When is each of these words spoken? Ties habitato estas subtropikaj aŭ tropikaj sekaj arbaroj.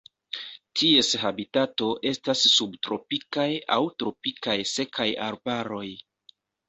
Ties 0.79 1.09
habitato 1.23 1.89
estas 2.11 2.41
subtropikaj 2.53 3.47
aŭ 3.77 3.81
tropikaj 4.01 4.57
sekaj 4.75 5.09
arbaroj. 5.27 5.87